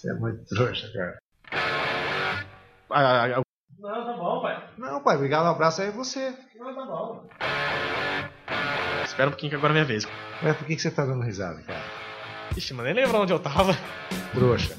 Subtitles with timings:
[0.00, 1.18] Você é muito trouxa, cara.
[2.88, 3.42] Ah, ah,
[3.78, 4.70] não, tá bom, pai.
[4.78, 6.34] Não, pai, obrigado, um abraço aí você.
[6.56, 7.28] Não, tá bom.
[9.04, 10.06] Espera um pouquinho que agora é minha vez.
[10.42, 11.84] Mas por que, que você tá dando risada, cara?
[12.56, 13.74] Ixi, mas nem lembro onde eu tava.
[14.32, 14.74] Trouxa.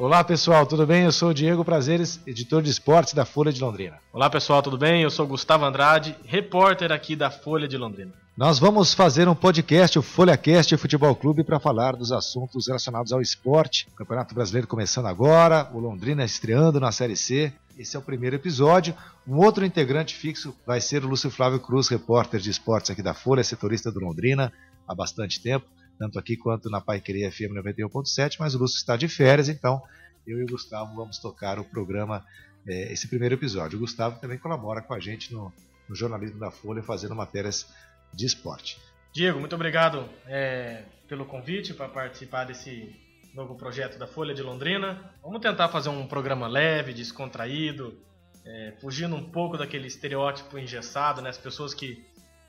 [0.00, 1.04] Olá pessoal, tudo bem?
[1.04, 3.98] Eu sou o Diego Prazeres, editor de esportes da Folha de Londrina.
[4.14, 5.02] Olá pessoal, tudo bem?
[5.02, 8.10] Eu sou Gustavo Andrade, repórter aqui da Folha de Londrina.
[8.34, 13.20] Nós vamos fazer um podcast, o FolhaCast Futebol Clube, para falar dos assuntos relacionados ao
[13.20, 13.88] esporte.
[13.92, 17.52] O Campeonato Brasileiro começando agora, o Londrina estreando na Série C.
[17.78, 18.94] Esse é o primeiro episódio.
[19.28, 23.12] Um outro integrante fixo vai ser o Lúcio Flávio Cruz, repórter de esportes aqui da
[23.12, 24.50] Folha, setorista do Londrina
[24.88, 25.66] há bastante tempo
[26.00, 29.82] tanto aqui quanto na Paiqueria FM 91.7, mas o Lúcio está de férias, então
[30.26, 32.24] eu e o Gustavo vamos tocar o programa,
[32.66, 33.76] é, esse primeiro episódio.
[33.76, 35.52] O Gustavo também colabora com a gente no,
[35.86, 37.70] no jornalismo da Folha, fazendo matérias
[38.14, 38.78] de esporte.
[39.12, 42.96] Diego, muito obrigado é, pelo convite para participar desse
[43.34, 45.12] novo projeto da Folha de Londrina.
[45.22, 48.00] Vamos tentar fazer um programa leve, descontraído,
[48.46, 51.28] é, fugindo um pouco daquele estereótipo engessado, né?
[51.28, 52.02] As pessoas que,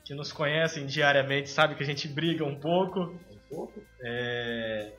[0.06, 3.14] que nos conhecem diariamente sabem que a gente briga um pouco
[3.52, 3.82] pouco.
[4.00, 4.92] É...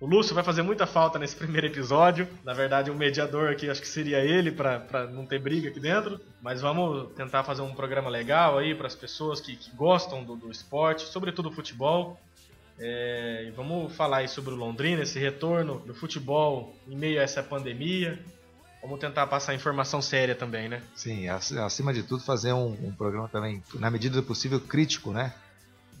[0.00, 2.26] O Lúcio vai fazer muita falta nesse primeiro episódio.
[2.42, 6.18] Na verdade, o mediador aqui acho que seria ele para não ter briga aqui dentro.
[6.42, 10.34] Mas vamos tentar fazer um programa legal aí para as pessoas que, que gostam do,
[10.34, 12.18] do, esporte, sobretudo o futebol.
[12.78, 17.22] É, e vamos falar aí sobre o Londrina, esse retorno do futebol em meio a
[17.22, 18.18] essa pandemia.
[18.82, 20.82] Vamos tentar passar informação séria também, né?
[20.94, 25.32] Sim, acima de tudo fazer um, um programa também, na medida do possível, crítico, né?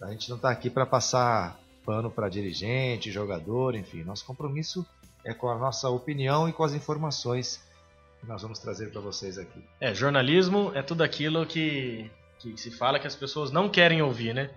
[0.02, 4.02] A gente não está aqui para passar pano para dirigente, jogador, enfim.
[4.02, 4.86] Nosso compromisso
[5.24, 7.62] é com a nossa opinião e com as informações
[8.20, 9.62] que nós vamos trazer para vocês aqui.
[9.80, 14.34] É, jornalismo é tudo aquilo que, que se fala que as pessoas não querem ouvir,
[14.34, 14.50] né?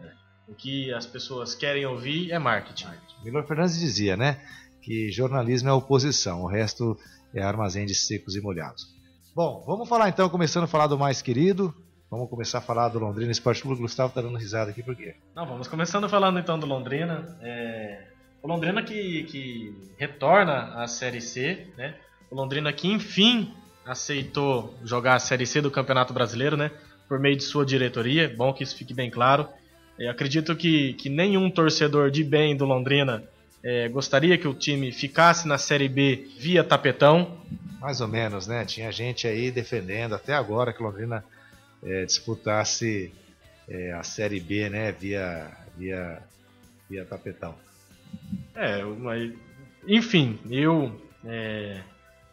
[0.48, 2.88] O que as pessoas querem ouvir é marketing.
[3.24, 4.42] Milor Fernandes dizia, né,
[4.82, 6.98] que jornalismo é oposição, o resto
[7.34, 8.88] é armazém de secos e molhados.
[9.36, 11.76] Bom, vamos falar então, começando a falar do mais querido,
[12.10, 13.80] Vamos começar a falar do Londrina Esporte Clube.
[13.80, 15.16] O Gustavo tá dando risada aqui por quê?
[15.36, 17.38] Não, vamos começando falando então do Londrina.
[17.42, 18.06] É...
[18.42, 21.96] O Londrina que, que retorna à Série C, né?
[22.32, 23.54] O Londrina que enfim
[23.86, 26.72] aceitou jogar a Série C do Campeonato Brasileiro, né?
[27.10, 28.34] Por meio de sua diretoria.
[28.38, 29.50] Bom que isso fique bem claro.
[30.00, 33.24] Eu acredito que, que nenhum torcedor de bem do Londrina
[33.62, 37.38] é, gostaria que o time ficasse na Série B via tapetão.
[37.82, 38.64] Mais ou menos, né?
[38.64, 41.26] Tinha gente aí defendendo até agora que o Londrina
[41.84, 43.14] é, disputasse
[43.68, 46.22] é, a Série B, né, via, via,
[46.90, 47.56] via tapetão.
[48.56, 49.34] É, mas,
[49.86, 51.82] enfim, eu é,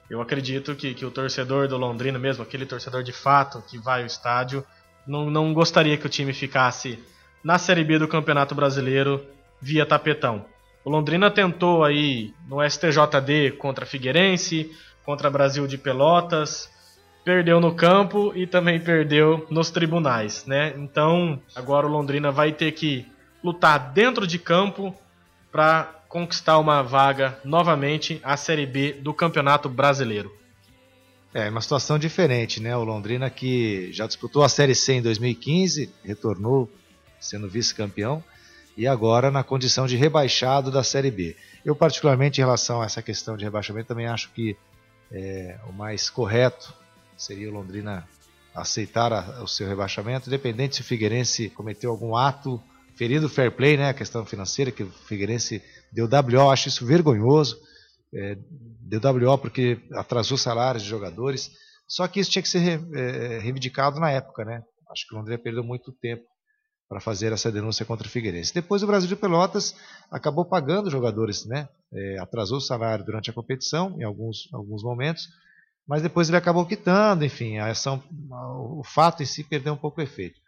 [0.09, 4.01] eu acredito que, que o torcedor do Londrina mesmo, aquele torcedor de fato que vai
[4.01, 4.65] ao estádio,
[5.07, 7.03] não, não gostaria que o time ficasse
[7.43, 9.25] na Série B do Campeonato Brasileiro
[9.61, 10.45] via tapetão.
[10.85, 14.71] O Londrina tentou aí no STJD contra Figueirense,
[15.05, 16.71] contra Brasil de Pelotas,
[17.25, 20.75] perdeu no campo e também perdeu nos tribunais, né?
[20.77, 23.07] Então, agora o Londrina vai ter que
[23.43, 24.95] lutar dentro de campo
[25.51, 30.31] para conquistar uma vaga novamente à Série B do Campeonato Brasileiro.
[31.33, 32.77] É, uma situação diferente, né?
[32.77, 36.71] O Londrina que já disputou a Série C em 2015, retornou
[37.19, 38.23] sendo vice-campeão
[38.77, 41.37] e agora na condição de rebaixado da Série B.
[41.65, 44.57] Eu, particularmente, em relação a essa questão de rebaixamento, também acho que
[45.11, 46.75] é, o mais correto
[47.17, 48.07] seria o Londrina
[48.55, 52.63] aceitar a, o seu rebaixamento, independente se o Figueirense cometeu algum ato
[52.97, 56.87] ferindo o fair play, né, a questão financeira, que o Figueirense deu WO, acho isso
[56.87, 57.59] vergonhoso,
[58.15, 58.39] é,
[58.81, 61.51] deu WO porque atrasou salários de jogadores,
[61.89, 65.43] só que isso tinha que ser é, reivindicado na época, né, acho que o Londrina
[65.43, 66.25] perdeu muito tempo
[66.89, 68.55] para fazer essa denúncia contra o Figueirense.
[68.55, 69.75] Depois o Brasil de Pelotas
[70.11, 75.29] acabou pagando jogadores, né, é, atrasou o salário durante a competição, em alguns, alguns momentos,
[75.87, 78.03] mas depois ele acabou quitando, enfim, a ação,
[78.69, 80.41] o fato em si perdeu um pouco o efeito.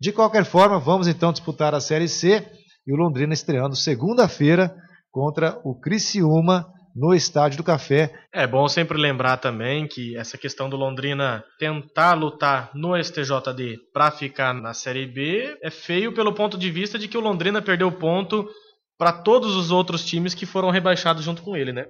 [0.00, 2.46] De qualquer forma, vamos então disputar a Série C
[2.86, 4.74] e o Londrina estreando segunda-feira
[5.10, 8.12] contra o Criciúma no Estádio do Café.
[8.32, 14.10] É bom sempre lembrar também que essa questão do Londrina tentar lutar no STJD para
[14.10, 17.90] ficar na Série B é feio pelo ponto de vista de que o Londrina perdeu
[17.90, 18.48] ponto
[18.96, 21.86] para todos os outros times que foram rebaixados junto com ele, né?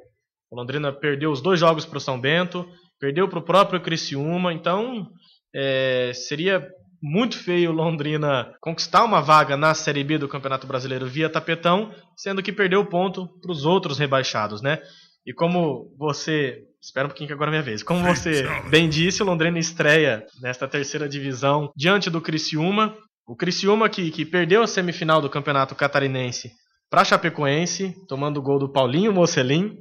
[0.55, 2.65] O Londrina perdeu os dois jogos para o São Bento,
[3.01, 5.09] perdeu para o próprio Criciúma, então
[5.53, 6.65] é, seria
[7.03, 12.41] muito feio Londrina conquistar uma vaga na Série B do Campeonato Brasileiro via tapetão, sendo
[12.41, 14.79] que perdeu ponto para os outros rebaixados, né?
[15.27, 16.63] E como você.
[16.81, 17.83] Espera um pouquinho que agora é minha vez.
[17.83, 22.97] Como você bem disse, o Londrina estreia nesta terceira divisão diante do Criciúma.
[23.27, 26.53] O Criciúma que, que perdeu a semifinal do Campeonato Catarinense
[26.89, 29.77] para Chapecoense, tomando o gol do Paulinho Mocelin.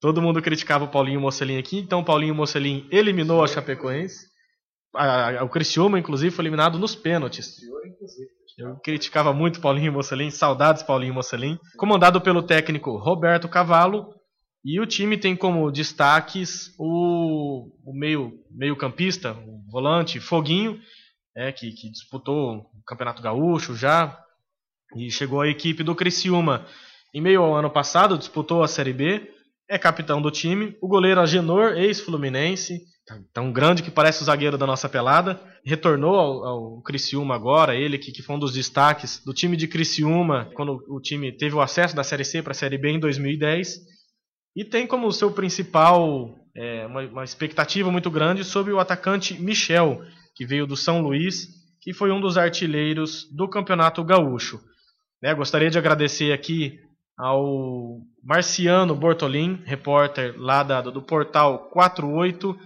[0.00, 4.26] Todo mundo criticava o Paulinho Mocelin aqui, então o Paulinho Mocelin eliminou a Chapecoense.
[4.94, 7.56] A, a, o Criciúma, inclusive, foi eliminado nos pênaltis.
[8.56, 11.58] Eu criticava muito Paulinho Mocelin, saudades Paulinho Mocelin.
[11.76, 14.14] Comandado pelo técnico Roberto Cavallo.
[14.64, 20.80] E o time tem como destaques o, o meio, meio campista, o volante Foguinho,
[21.36, 24.18] é, que, que disputou o Campeonato Gaúcho já,
[24.96, 26.66] e chegou à equipe do Criciúma
[27.14, 29.37] em meio ao ano passado, disputou a Série B,
[29.68, 30.76] é capitão do time.
[30.80, 32.80] O goleiro Agenor, ex-fluminense,
[33.32, 37.98] tão grande que parece o zagueiro da nossa pelada, retornou ao, ao Criciúma agora, ele
[37.98, 41.60] que, que foi um dos destaques do time de Criciúma, quando o time teve o
[41.60, 43.78] acesso da Série C para a Série B em 2010,
[44.56, 50.00] e tem como seu principal é, uma, uma expectativa muito grande sobre o atacante Michel,
[50.34, 51.48] que veio do São Luís,
[51.80, 54.60] que foi um dos artilheiros do Campeonato Gaúcho.
[55.22, 56.78] Né, gostaria de agradecer aqui
[57.18, 62.56] ao Marciano Bortolin, repórter lá da, do portal 48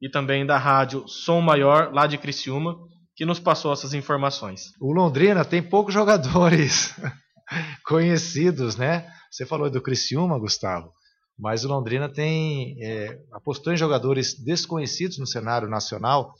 [0.00, 2.76] e também da rádio Som Maior, lá de Criciúma,
[3.14, 4.72] que nos passou essas informações.
[4.80, 6.92] O Londrina tem poucos jogadores
[7.86, 9.08] conhecidos, né?
[9.30, 10.92] Você falou do Criciúma, Gustavo,
[11.38, 16.34] mas o Londrina tem é, apostou em jogadores desconhecidos no cenário nacional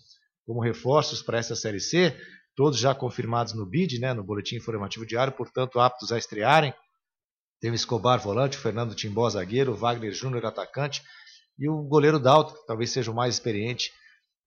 [0.45, 2.17] como reforços para essa Série C,
[2.57, 6.75] todos já confirmados no BID, né, no Boletim Informativo Diário, portanto aptos a estrearem.
[7.63, 11.01] Tem o Escobar volante, o Fernando Timbó zagueiro, o Wagner Júnior atacante
[11.57, 13.93] e o goleiro Dalto, que talvez seja o mais experiente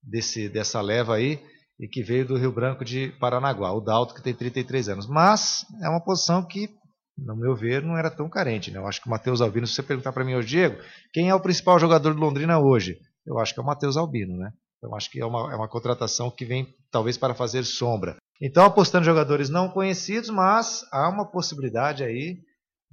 [0.03, 1.41] desse, dessa leva aí
[1.79, 5.07] e que veio do Rio Branco de Paranaguá, o Dalto que tem 33 anos.
[5.07, 6.69] Mas é uma posição que,
[7.17, 8.69] no meu ver, não era tão carente.
[8.69, 8.79] Né?
[8.79, 10.77] Eu acho que o Matheus Albino, se você perguntar para mim hoje, Diego,
[11.13, 12.99] quem é o principal jogador do Londrina hoje?
[13.25, 14.51] Eu acho que é o Matheus Albino, né?
[14.77, 18.17] Então acho que é uma, é uma contratação que vem talvez para fazer sombra.
[18.41, 22.39] Então apostando em jogadores não conhecidos, mas há uma possibilidade aí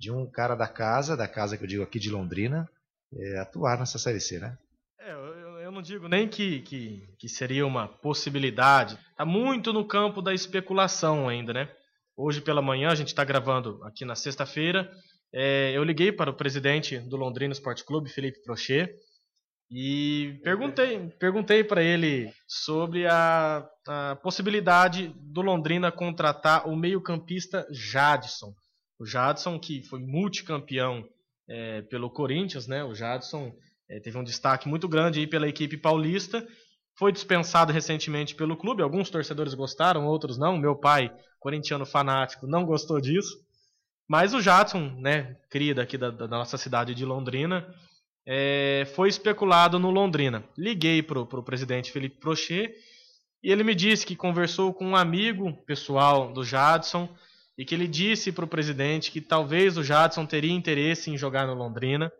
[0.03, 2.69] de um cara da casa, da casa que eu digo aqui de Londrina,
[3.17, 4.59] é, atuar nessa Série C, né?
[4.99, 8.99] É, eu, eu, não digo nem que, que, que seria uma possibilidade.
[9.13, 11.69] Está muito no campo da especulação ainda, né?
[12.17, 14.91] Hoje pela manhã, a gente está gravando aqui na sexta-feira,
[15.33, 18.93] é, eu liguei para o presidente do Londrina Esporte Clube, Felipe Prochet,
[19.71, 28.53] e perguntei, perguntei para ele sobre a, a, possibilidade do Londrina contratar o meio-campista Jadson.
[29.03, 31.05] O Jadson, que foi multicampeão
[31.49, 32.85] é, pelo Corinthians, né?
[32.85, 33.53] O Jadson
[33.91, 36.47] é, teve um destaque muito grande aí pela equipe paulista.
[36.97, 38.81] Foi dispensado recentemente pelo clube.
[38.81, 40.57] Alguns torcedores gostaram, outros não.
[40.57, 43.45] Meu pai, corintiano fanático, não gostou disso.
[44.07, 47.75] Mas o Jadson, né, cria daqui da, da nossa cidade de Londrina,
[48.25, 50.45] é, foi especulado no Londrina.
[50.57, 52.73] Liguei para o presidente Felipe Prochet
[53.43, 57.09] e ele me disse que conversou com um amigo pessoal do Jadson
[57.63, 61.47] e que ele disse para o presidente que talvez o Jadson teria interesse em jogar
[61.47, 62.11] no Londrina.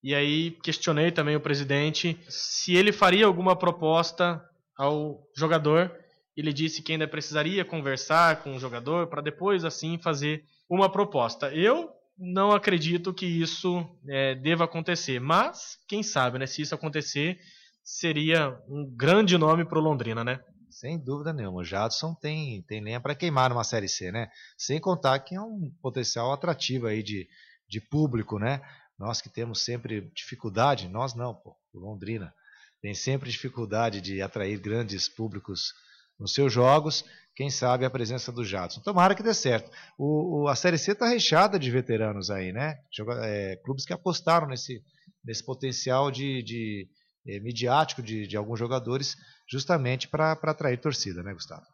[0.00, 4.40] E aí questionei também o presidente se ele faria alguma proposta
[4.78, 5.92] ao jogador.
[6.36, 11.52] Ele disse que ainda precisaria conversar com o jogador para depois assim fazer uma proposta.
[11.52, 16.46] Eu não acredito que isso é, deva acontecer, mas quem sabe, né?
[16.46, 17.40] Se isso acontecer,
[17.82, 20.38] seria um grande nome para o Londrina, né?
[20.80, 21.60] Sem dúvida nenhuma.
[21.60, 24.30] O Jadson tem, tem lenha para queimar numa Série C, né?
[24.56, 27.28] Sem contar que é um potencial atrativo aí de,
[27.68, 28.62] de público, né?
[28.98, 32.32] Nós que temos sempre dificuldade, nós não, pô, Londrina,
[32.80, 35.74] tem sempre dificuldade de atrair grandes públicos
[36.18, 37.04] nos seus jogos.
[37.36, 38.80] Quem sabe a presença do Jadson.
[38.80, 39.70] Tomara que dê certo.
[39.98, 42.78] O, o a Série C está recheada de veteranos aí, né?
[42.90, 44.82] Joga, é, clubes que apostaram nesse,
[45.22, 46.88] nesse potencial de, de
[47.26, 49.14] é, midiático de, de alguns jogadores
[49.50, 51.66] justamente para atrair torcida, né, Gustavo?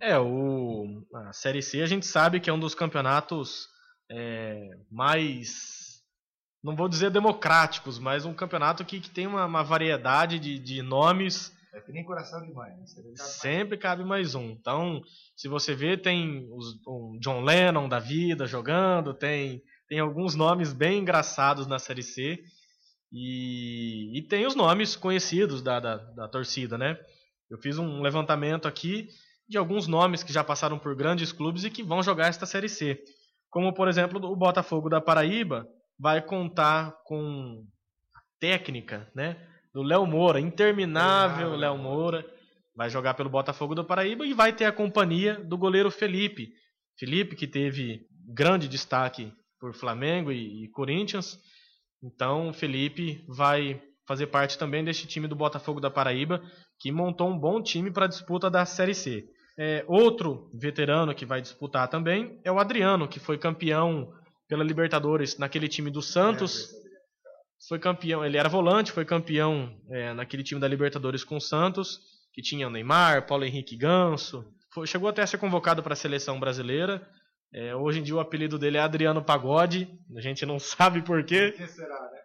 [0.00, 3.68] É, o, a Série C a gente sabe que é um dos campeonatos
[4.10, 6.02] é, mais,
[6.62, 10.82] não vou dizer democráticos, mas um campeonato que, que tem uma, uma variedade de, de
[10.82, 11.52] nomes.
[11.72, 12.76] É que nem coração demais.
[12.78, 12.86] Né?
[12.86, 13.82] Sempre, cabe, Sempre mais.
[13.82, 14.50] cabe mais um.
[14.50, 15.02] Então,
[15.36, 20.72] se você vê, tem os, o John Lennon da vida jogando, tem, tem alguns nomes
[20.72, 22.38] bem engraçados na Série C.
[23.12, 26.98] E, e tem os nomes conhecidos da, da, da torcida, né?
[27.50, 29.08] Eu fiz um levantamento aqui
[29.48, 32.68] de alguns nomes que já passaram por grandes clubes e que vão jogar esta Série
[32.68, 33.02] C.
[33.50, 35.66] Como, por exemplo, o Botafogo da Paraíba
[35.98, 37.64] vai contar com
[38.14, 39.36] a técnica né,
[39.72, 42.26] do Léo Moura, interminável Léo Moura.
[42.74, 46.52] Vai jogar pelo Botafogo da Paraíba e vai ter a companhia do goleiro Felipe.
[46.98, 51.38] Felipe, que teve grande destaque por Flamengo e, e Corinthians.
[52.02, 56.42] Então, Felipe vai fazer parte também deste time do Botafogo da Paraíba,
[56.84, 59.26] que montou um bom time para a disputa da Série C.
[59.58, 64.12] É, outro veterano que vai disputar também é o Adriano, que foi campeão
[64.46, 66.68] pela Libertadores naquele time do Santos.
[67.70, 72.00] Foi campeão, ele era volante, foi campeão é, naquele time da Libertadores com o Santos,
[72.34, 74.44] que tinha o Neymar, Paulo Henrique Ganso.
[74.74, 77.00] Foi, chegou até a ser convocado para a seleção brasileira.
[77.50, 81.24] É, hoje em dia o apelido dele é Adriano Pagode, a gente não sabe por
[81.24, 81.54] quê.
[81.56, 82.18] Por que será, né?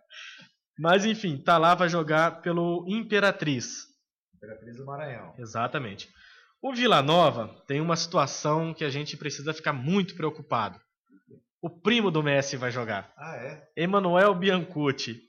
[0.78, 3.89] Mas enfim, tá lá, vai jogar pelo Imperatriz.
[4.40, 5.34] Imperatriz do Maranhão.
[5.38, 6.10] Exatamente.
[6.62, 10.80] O Vila Nova tem uma situação que a gente precisa ficar muito preocupado.
[11.62, 13.14] O primo do Messi vai jogar.
[13.18, 13.70] Ah, é?
[13.76, 15.22] Emanuel Biancucci.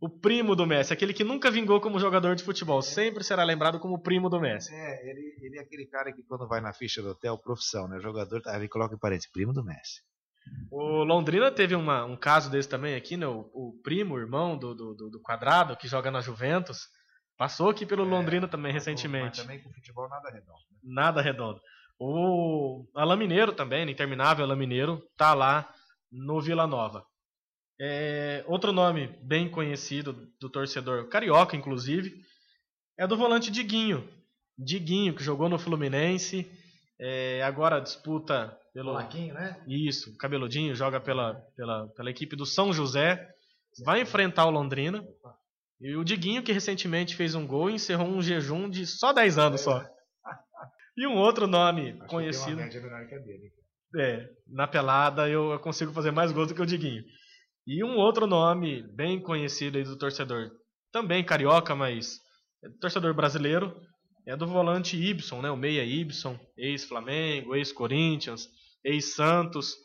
[0.00, 3.80] O primo do Messi, aquele que nunca vingou como jogador de futebol, sempre será lembrado
[3.80, 4.72] como o primo do Messi.
[4.72, 7.96] É, ele, ele é aquele cara que quando vai na ficha do hotel, profissão, né?
[7.96, 10.02] O jogador, aí ele coloca em parênteses, primo do Messi.
[10.70, 13.26] O Londrina teve uma, um caso desse também aqui, né?
[13.26, 16.88] O, o primo, o irmão do, do, do, Quadrado, que joga na Juventus,
[17.38, 19.38] passou aqui pelo é, Londrina também recentemente.
[19.38, 20.58] Mas também com futebol nada redondo.
[20.58, 20.78] Né?
[20.82, 21.60] Nada redondo.
[21.98, 23.92] O Alain Mineiro também, né?
[23.92, 25.72] interminável Alain Mineiro, tá lá
[26.12, 27.06] no Vila Nova.
[27.80, 32.22] É, outro nome bem conhecido do torcedor carioca, inclusive,
[32.98, 34.06] é do volante Diguinho.
[34.58, 36.50] Diguinho, que jogou no Fluminense,
[36.98, 38.92] é, agora disputa pelo.
[38.92, 39.62] Laquinho, né?
[39.68, 43.32] Isso, cabeludinho, joga pela, pela, pela equipe do São José,
[43.84, 45.04] vai enfrentar o Londrina.
[45.80, 49.60] E o Diguinho, que recentemente fez um gol, encerrou um jejum de só 10 anos
[49.60, 49.84] só.
[50.96, 52.62] E um outro nome Acho conhecido.
[52.62, 53.52] Que tem uma menor que a dele.
[53.96, 57.04] É, na pelada eu consigo fazer mais gols do que o Diguinho.
[57.66, 60.50] E um outro nome bem conhecido aí do torcedor,
[60.90, 62.18] também carioca, mas
[62.64, 63.74] é torcedor brasileiro,
[64.26, 65.50] é do volante Ibson, né?
[65.50, 68.48] O meia Ibson, ex-Flamengo, ex-Corinthians,
[68.84, 69.76] ex-Santos,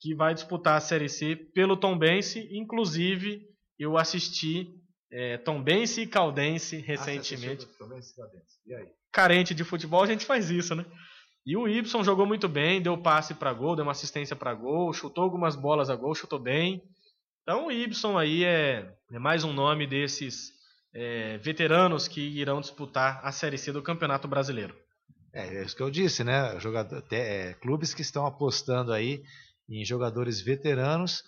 [0.00, 2.48] que vai disputar a Série C pelo Tombense.
[2.52, 3.42] Inclusive,
[3.78, 4.68] eu assisti
[5.12, 7.66] é, Tombense e Caldense Ah, recentemente.
[7.78, 8.60] Tombense e Caldense.
[8.66, 8.88] E aí?
[9.12, 10.86] Carente de futebol, a gente faz isso, né?
[11.44, 14.92] E o Y jogou muito bem, deu passe para gol, deu uma assistência para gol,
[14.92, 16.82] chutou algumas bolas a gol, chutou bem.
[17.42, 20.52] Então o Y aí é, é mais um nome desses
[20.94, 24.74] é, veteranos que irão disputar a Série C do Campeonato Brasileiro.
[25.34, 26.58] É, é isso que eu disse, né?
[26.60, 29.22] Jogador, até, é, clubes que estão apostando aí
[29.68, 31.24] em jogadores veteranos,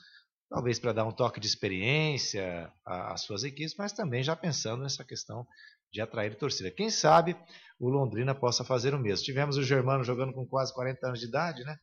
[0.54, 5.04] talvez para dar um toque de experiência às suas equipes, mas também já pensando nessa
[5.04, 5.44] questão
[5.92, 6.70] de atrair torcida.
[6.70, 7.37] Quem sabe
[7.78, 9.25] o Londrina possa fazer o mesmo.
[9.25, 11.76] Tivemos o Germano jogando com quase 40 anos de idade, né?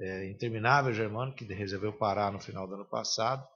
[0.00, 3.46] É, interminável Germano, que resolveu parar no final do ano passado.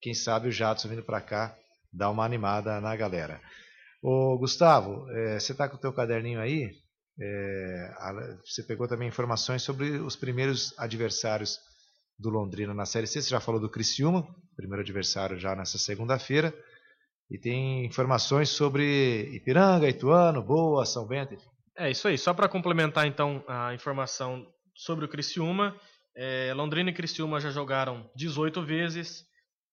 [0.00, 1.54] Quem sabe o Jadson vindo para cá
[1.92, 3.42] dar uma animada na galera.
[4.02, 6.70] Ô, Gustavo, é, você está com o teu caderninho aí?
[7.20, 7.94] É,
[8.42, 11.60] você pegou também informações sobre os primeiros adversários
[12.18, 13.20] do Londrina na Série C.
[13.20, 14.26] Você já falou do Criciúma,
[14.56, 16.54] primeiro adversário já nessa segunda-feira.
[17.30, 21.36] E tem informações sobre Ipiranga, Ituano, Boa, São Bento.
[21.76, 22.18] É isso aí.
[22.18, 25.74] Só para complementar então a informação sobre o Criciúma,
[26.14, 29.24] é, Londrina e Criciúma já jogaram 18 vezes.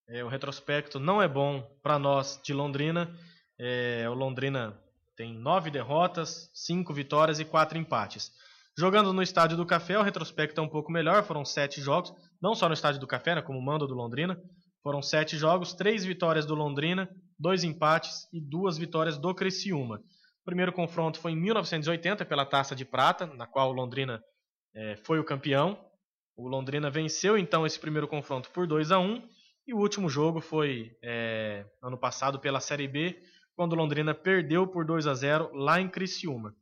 [0.08, 3.14] É, o retrospecto não é bom para nós de Londrina.
[3.60, 4.80] É, o Londrina
[5.16, 8.32] tem nove derrotas, cinco vitórias e quatro empates.
[8.80, 12.56] Jogando no Estádio do Café, o retrospecto é um pouco melhor, foram sete jogos, não
[12.56, 14.42] só no Estádio do Café, né, como mando do Londrina,
[14.82, 19.98] foram sete jogos, três vitórias do Londrina, dois empates e duas vitórias do Criciúma.
[19.98, 24.24] O primeiro confronto foi em 1980 pela Taça de Prata, na qual o Londrina
[24.74, 25.78] é, foi o campeão.
[26.38, 29.22] O Londrina venceu então esse primeiro confronto por 2 a 1
[29.68, 33.22] e o último jogo foi é, ano passado pela Série B,
[33.58, 36.56] quando o Londrina perdeu por 2 a 0 lá em Criciúma.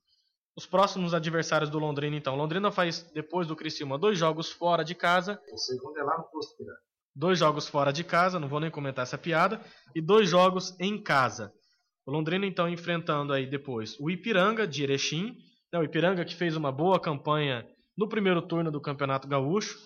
[0.57, 2.35] Os próximos adversários do Londrina, então.
[2.35, 5.39] Londrina faz, depois do Criciúma, dois jogos fora de casa.
[5.53, 6.79] O segundo é lá no Posto Piranga.
[7.15, 9.63] Dois jogos fora de casa, não vou nem comentar essa piada.
[9.93, 11.53] E dois jogos em casa.
[12.07, 15.37] O Londrina, então, enfrentando aí depois o Ipiranga, de Erechim.
[15.71, 17.63] Né, o Ipiranga que fez uma boa campanha
[17.95, 19.77] no primeiro turno do Campeonato Gaúcho.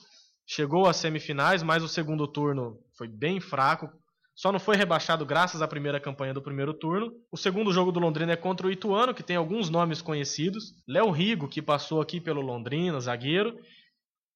[0.48, 3.90] Chegou às semifinais, mas o segundo turno foi bem fraco.
[4.36, 7.14] Só não foi rebaixado graças à primeira campanha do primeiro turno.
[7.32, 10.74] O segundo jogo do Londrina é contra o Ituano, que tem alguns nomes conhecidos.
[10.88, 13.60] Léo Rigo, que passou aqui pelo Londrina, zagueiro.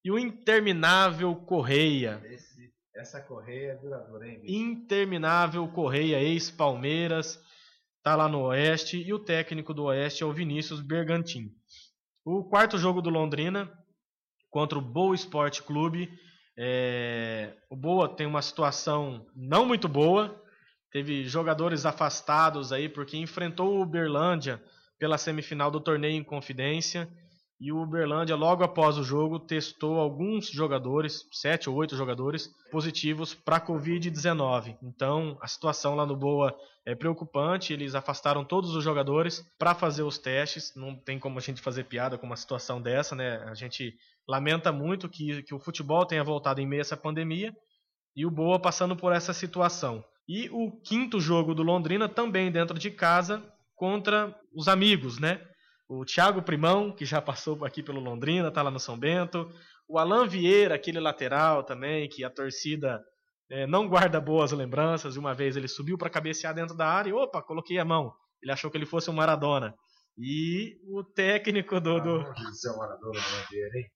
[0.04, 2.22] E o interminável Correia.
[2.26, 4.40] Esse, essa Correia é duradoura, hein?
[4.44, 7.42] Interminável Correia, ex-Palmeiras.
[8.02, 9.02] Tá lá no Oeste.
[9.02, 11.50] E o técnico do Oeste é o Vinícius Bergantin.
[12.24, 13.72] O quarto jogo do Londrina
[14.50, 16.08] contra o Boa Esporte Clube.
[16.56, 20.42] É, o Boa tem uma situação não muito boa.
[20.90, 24.62] Teve jogadores afastados aí porque enfrentou o Uberlândia
[24.98, 27.08] pela semifinal do torneio em Confidência.
[27.58, 33.34] E o Uberlândia, logo após o jogo, testou alguns jogadores, sete ou oito jogadores, positivos
[33.34, 34.76] para a Covid-19.
[34.82, 37.72] Então, a situação lá no Boa é preocupante.
[37.72, 40.74] Eles afastaram todos os jogadores para fazer os testes.
[40.76, 43.42] Não tem como a gente fazer piada com uma situação dessa, né?
[43.48, 43.94] A gente
[44.28, 47.54] lamenta muito que, que o futebol tenha voltado em meio a essa pandemia
[48.14, 50.04] e o Boa passando por essa situação.
[50.28, 53.42] E o quinto jogo do Londrina também dentro de casa
[53.74, 55.40] contra os amigos, né?
[55.88, 59.48] O Thiago Primão, que já passou aqui pelo Londrina, está lá no São Bento,
[59.88, 63.00] o Alan Vieira, aquele lateral também, que a torcida
[63.50, 67.10] é, não guarda boas lembranças, e uma vez ele subiu para cabecear dentro da área
[67.10, 68.12] e, opa, coloquei a mão.
[68.42, 69.74] Ele achou que ele fosse um Maradona.
[70.18, 72.00] E o técnico do.
[72.00, 72.20] do...
[72.20, 72.50] Ah,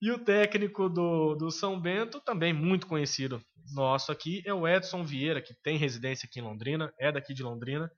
[0.02, 3.40] e o técnico do, do São Bento, também muito conhecido
[3.74, 7.42] nosso aqui, é o Edson Vieira, que tem residência aqui em Londrina, é daqui de
[7.42, 7.90] Londrina,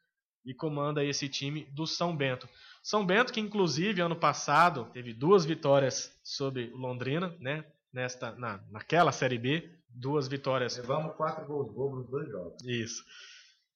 [0.44, 2.48] e comanda esse time do São Bento.
[2.82, 7.64] São Bento, que inclusive ano passado teve duas vitórias sobre Londrina, né?
[7.92, 10.76] Nesta, na, naquela Série B, duas vitórias.
[10.78, 12.64] Levamos quatro gols gol nos dois jogos.
[12.64, 13.04] Isso.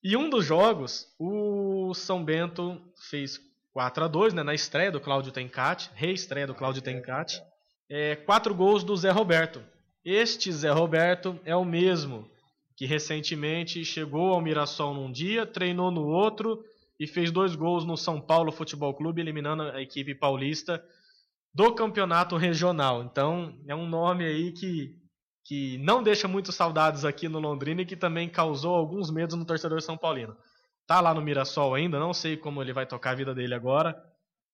[0.02, 2.80] E um dos jogos, o São Bento
[3.10, 3.38] fez
[3.72, 7.42] 4 a 2 né, na estreia do Cláudio Tencati, reestreia do Cláudio Tencati.
[7.88, 9.62] É, quatro gols do Zé Roberto.
[10.04, 12.30] Este Zé Roberto é o mesmo
[12.76, 16.62] que recentemente chegou ao Mirassol num dia, treinou no outro
[17.00, 20.84] e fez dois gols no São Paulo Futebol Clube, eliminando a equipe paulista
[21.54, 23.02] do campeonato regional.
[23.02, 24.94] Então, é um nome aí que,
[25.42, 29.44] que não deixa muito saudades aqui no Londrina e que também causou alguns medos no
[29.44, 30.36] torcedor são paulino.
[30.86, 33.96] Tá lá no Mirassol ainda, não sei como ele vai tocar a vida dele agora.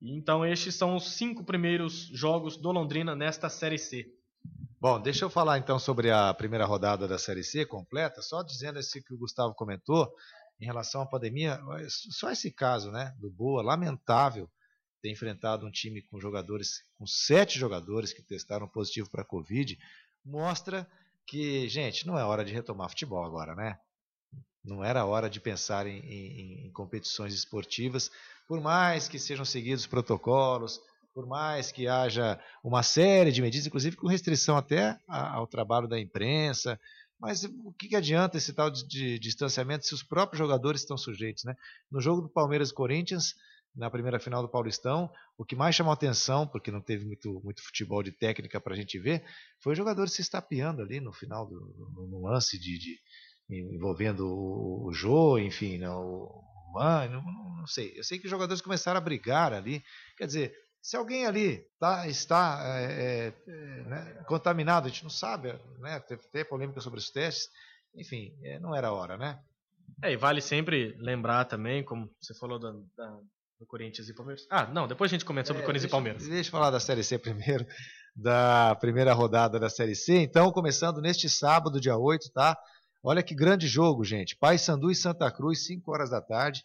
[0.00, 4.07] Então, estes são os cinco primeiros jogos do Londrina nesta Série C.
[4.83, 8.81] Bom, deixa eu falar então sobre a primeira rodada da Série C completa, só dizendo
[8.81, 10.12] esse que o Gustavo comentou
[10.61, 14.51] em relação à pandemia, só esse caso, né, do Boa, lamentável
[15.01, 19.79] ter enfrentado um time com jogadores, com sete jogadores que testaram positivo para a Covid,
[20.25, 20.85] mostra
[21.29, 23.79] que, gente, não é hora de retomar futebol agora, né?
[24.65, 28.11] Não era hora de pensar em, em, em competições esportivas,
[28.49, 30.81] por mais que sejam seguidos protocolos,
[31.14, 36.00] por mais que haja uma série de medidas, inclusive com restrição até ao trabalho da
[36.00, 36.78] imprensa,
[37.21, 41.44] mas o que, adianta esse tal de, de, distanciamento se os próprios jogadores estão sujeitos?
[41.44, 41.55] Né?
[41.90, 43.35] No jogo do Palmeiras e Corinthians,
[43.77, 47.62] na primeira final do Paulistão, o que mais chamou atenção, porque não teve muito, muito
[47.62, 49.25] futebol de técnica para a gente ver,
[49.62, 51.55] foi os jogadores se estapeando ali no final do
[51.94, 52.98] no, no lance de, de,
[53.48, 57.92] envolvendo o, o Jô, enfim, não, né, o Mano, não, não sei.
[57.94, 59.85] Eu sei que os jogadores começaram a brigar ali.
[60.16, 65.55] Quer dizer, se alguém ali tá, está é, é, né, contaminado, a gente não sabe,
[65.79, 67.49] né, teve, teve polêmica sobre os testes,
[67.95, 69.38] enfim, é, não era hora, né?
[70.03, 73.21] É, e vale sempre lembrar também, como você falou da, da,
[73.61, 74.45] do Corinthians e Palmeiras.
[74.51, 76.29] Ah, não, depois a gente comenta sobre é, Corinthians deixa, e Palmeiras.
[76.29, 77.64] Deixa eu falar da Série C primeiro,
[78.16, 80.16] da primeira rodada da Série C.
[80.16, 82.59] Então, começando neste sábado, dia 8, tá?
[83.05, 84.37] Olha que grande jogo, gente.
[84.37, 86.64] Paysandu e Santa Cruz, 5 horas da tarde,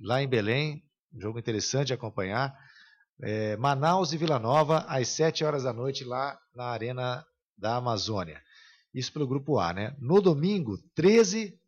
[0.00, 0.82] lá em Belém.
[1.12, 2.54] Um jogo interessante de acompanhar
[3.22, 7.24] é, Manaus e Vila Nova, às 7 horas da noite, lá na Arena
[7.56, 8.42] da Amazônia.
[8.92, 9.94] Isso pelo grupo A, né?
[9.98, 11.58] No domingo, 13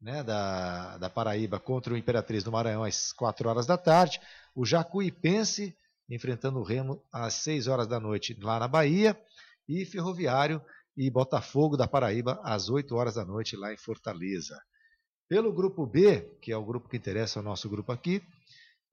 [0.00, 4.20] né, da, da Paraíba contra o Imperatriz do Maranhão, às 4 horas da tarde.
[4.54, 5.76] O Jacuipense
[6.08, 9.18] enfrentando o Remo às 6 horas da noite lá na Bahia.
[9.68, 10.60] E Ferroviário
[10.96, 14.60] e Botafogo da Paraíba às 8 horas da noite lá em Fortaleza.
[15.26, 18.22] Pelo grupo B, que é o grupo que interessa ao nosso grupo aqui,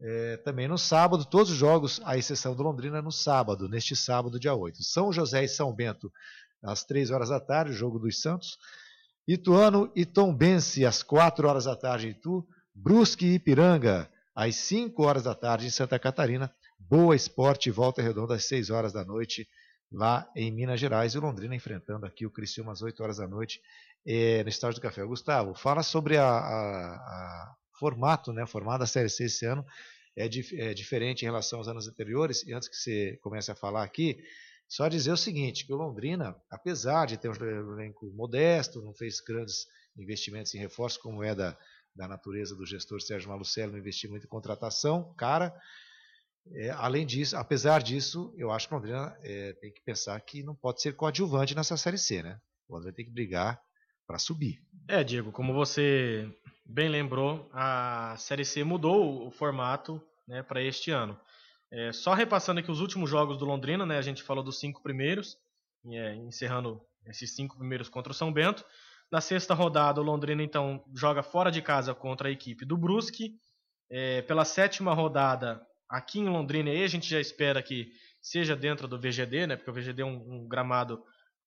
[0.03, 4.39] é, também no sábado, todos os jogos, à exceção do Londrina, no sábado, neste sábado,
[4.39, 4.83] dia 8.
[4.83, 6.11] São José e São Bento,
[6.63, 8.57] às 3 horas da tarde, jogo dos Santos.
[9.27, 12.45] Ituano e Tombense, às 4 horas da tarde em Itu.
[12.73, 16.51] Brusque e Ipiranga, às 5 horas da tarde em Santa Catarina.
[16.79, 19.47] Boa Esporte e Volta Redonda, às 6 horas da noite,
[19.91, 21.13] lá em Minas Gerais.
[21.13, 23.61] E o Londrina enfrentando aqui o Criciúma às 8 horas da noite,
[24.03, 25.05] é, no Estádio do Café.
[25.05, 29.65] Gustavo, fala sobre a, a, a formato, né, formato da Série C esse ano
[30.15, 32.43] é, dif é, diferente em relação aos anos anteriores.
[32.43, 34.23] E antes que você comece a falar aqui,
[34.67, 39.19] só dizer o seguinte, que o Londrina, apesar de ter um elenco modesto, não fez
[39.19, 39.65] grandes
[39.97, 41.57] investimentos em reforço, como é da,
[41.95, 45.51] da natureza do gestor Sérgio Malucelli, investiu muito em contratação, cara,
[46.53, 50.43] é, além disso, apesar disso, eu acho que o Londrina é, tem que pensar que
[50.43, 52.39] não pode ser coadjuvante nessa Série C, né?
[52.67, 53.59] O Londrina tem que brigar
[54.05, 54.61] para subir.
[54.87, 56.29] É, Diego, como você
[56.65, 61.19] bem lembrou, a Série C mudou o formato né, para este ano.
[61.71, 64.81] É, só repassando aqui os últimos jogos do Londrina, né, a gente falou dos cinco
[64.81, 65.37] primeiros,
[65.85, 68.65] é, encerrando esses cinco primeiros contra o São Bento.
[69.11, 73.35] Na sexta rodada, o Londrina então joga fora de casa contra a equipe do Brusque.
[73.89, 78.87] É, pela sétima rodada, aqui em Londrina, aí a gente já espera que, seja dentro
[78.87, 81.03] do VGD, né, porque o VGD é um, um gramado,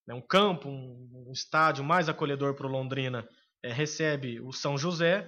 [0.07, 3.27] né, um campo, um, um estádio mais acolhedor para o Londrina,
[3.63, 5.27] é, recebe o São José.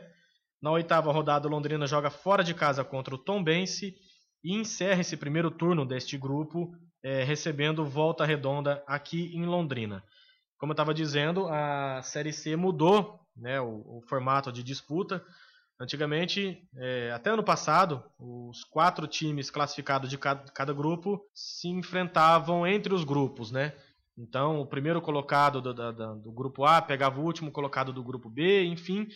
[0.61, 3.95] Na oitava rodada, o Londrina joga fora de casa contra o Tombense
[4.43, 6.71] e encerra esse primeiro turno deste grupo
[7.03, 10.03] é, recebendo volta redonda aqui em Londrina.
[10.57, 15.23] Como eu estava dizendo, a Série C mudou né, o, o formato de disputa.
[15.79, 22.65] Antigamente, é, até ano passado, os quatro times classificados de cada, cada, grupo se enfrentavam
[22.65, 23.73] entre os grupos, né?
[24.17, 28.29] Então, o primeiro colocado do, do, do, grupo A pegava o último colocado do grupo
[28.29, 29.07] B, enfim.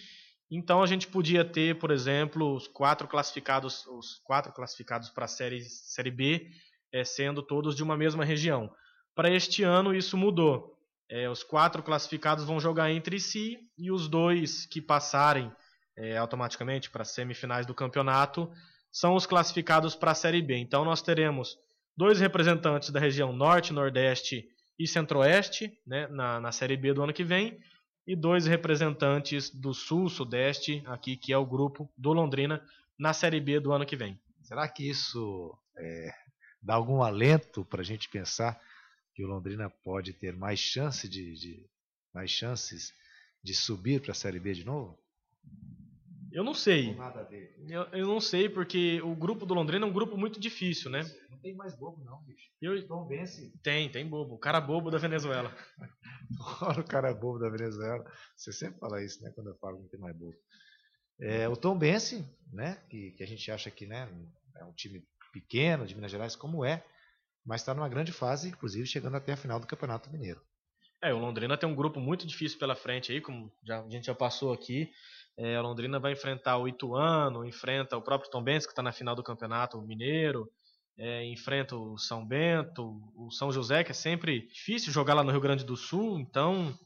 [0.50, 5.28] Então, a gente podia ter, por exemplo, os quatro classificados, os quatro classificados para a
[5.28, 6.52] série, série B,
[6.94, 8.72] é, sendo todos de uma mesma região.
[9.16, 10.78] Para este ano, isso mudou.
[11.10, 15.52] É, os quatro classificados vão jogar entre si e os dois que passarem
[15.98, 18.50] é, automaticamente para as semifinais do campeonato
[18.92, 20.58] são os classificados para a Série B.
[20.58, 21.58] Então nós teremos
[21.96, 27.14] dois representantes da região Norte, Nordeste e Centro-Oeste né, na, na Série B do ano
[27.14, 27.60] que vem
[28.06, 32.66] e dois representantes do Sul, Sudeste, aqui que é o grupo do Londrina
[32.98, 34.20] na Série B do ano que vem.
[34.42, 36.14] Será que isso é,
[36.62, 38.60] dá algum alento para a gente pensar
[39.14, 41.66] que o Londrina pode ter mais chance de, de
[42.14, 42.94] mais chances
[43.44, 44.98] de subir para a Série B de novo?
[46.32, 46.96] Eu não sei.
[47.68, 51.04] Eu, eu, não sei, porque o grupo do Londrina é um grupo muito difícil, né?
[51.30, 52.50] Não tem mais bobo, não, bicho.
[52.62, 52.88] Eu...
[52.88, 53.52] Tom Bense.
[53.62, 54.36] Tem, tem bobo.
[54.36, 55.54] O cara bobo da Venezuela.
[56.62, 58.06] Olha o cara bobo da Venezuela.
[58.36, 59.32] Você sempre fala isso, né?
[59.36, 60.36] Quando eu falo que não tem mais bobo.
[61.20, 62.82] É, o Tom Bense, né?
[62.90, 64.10] Que, que a gente acha que né,
[64.58, 66.84] é um time pequeno de Minas Gerais, como é,
[67.46, 70.42] mas está numa grande fase, inclusive chegando até a final do Campeonato Mineiro.
[71.02, 74.06] É, o Londrina tem um grupo muito difícil pela frente aí, como já, a gente
[74.06, 74.92] já passou aqui.
[75.38, 78.92] É, a Londrina vai enfrentar o Ituano, enfrenta o próprio Tom Benz, que está na
[78.92, 80.50] final do Campeonato Mineiro,
[80.98, 85.32] é, enfrenta o São Bento, o São José, que é sempre difícil jogar lá no
[85.32, 86.78] Rio Grande do Sul, então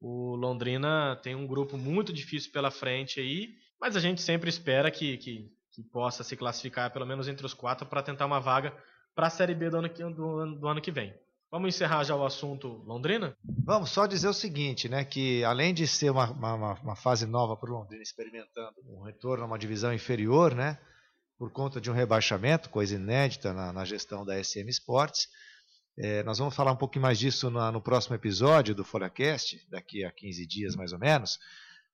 [0.00, 4.90] o Londrina tem um grupo muito difícil pela frente aí, mas a gente sempre espera
[4.90, 8.76] que, que, que possa se classificar pelo menos entre os quatro para tentar uma vaga
[9.14, 11.14] para a Série B do ano, do, do ano que vem.
[11.54, 13.36] Vamos encerrar já o assunto Londrina?
[13.64, 15.04] Vamos só dizer o seguinte, né?
[15.04, 19.44] Que além de ser uma, uma, uma fase nova para o Londrina, experimentando um retorno
[19.44, 20.76] a uma divisão inferior, né?
[21.38, 25.28] Por conta de um rebaixamento, coisa inédita na, na gestão da SM Sports.
[25.96, 30.04] É, nós vamos falar um pouquinho mais disso na, no próximo episódio do FolhaCast, daqui
[30.04, 31.38] a 15 dias mais ou menos.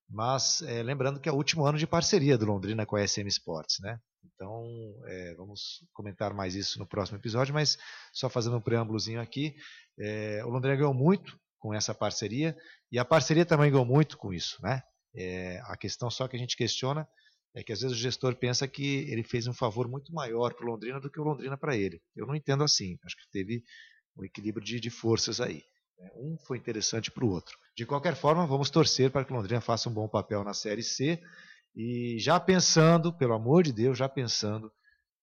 [0.08, 3.26] Mas é, lembrando que é o último ano de parceria do Londrina com a SM
[3.26, 4.00] Sports, né?
[4.24, 4.64] Então,
[5.06, 7.78] é, vamos comentar mais isso no próximo episódio, mas
[8.12, 9.54] só fazendo um preâmbulozinho aqui,
[9.98, 12.56] é, o Londrina ganhou muito com essa parceria
[12.90, 14.82] e a parceria também ganhou muito com isso, né?
[15.14, 17.06] É, a questão só que a gente questiona
[17.54, 20.64] é que às vezes o gestor pensa que ele fez um favor muito maior para
[20.64, 22.00] o Londrina do que o Londrina para ele.
[22.14, 22.96] Eu não entendo assim.
[23.04, 23.62] Acho que teve
[24.16, 25.64] um equilíbrio de, de forças aí.
[25.98, 26.10] Né?
[26.14, 27.58] Um foi interessante para o outro.
[27.76, 30.82] De qualquer forma, vamos torcer para que o Londrina faça um bom papel na Série
[30.82, 31.20] C
[31.74, 34.70] e já pensando, pelo amor de Deus, já pensando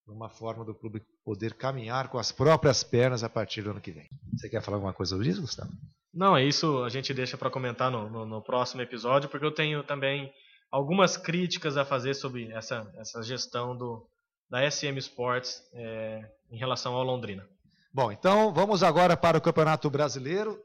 [0.08, 3.92] numa forma do clube poder caminhar com as próprias pernas a partir do ano que
[3.92, 4.08] vem.
[4.34, 5.72] Você quer falar alguma coisa sobre isso, Gustavo?
[6.14, 9.54] Não, é isso a gente deixa para comentar no, no, no, próximo episódio, porque eu
[9.54, 10.32] tenho também
[10.72, 14.08] algumas críticas a fazer sobre essa, essa gestão do,
[14.50, 17.46] da SM Sports é, em relação ao Londrina.
[17.94, 20.58] Bom, então vamos agora para o Campeonato Brasileiro.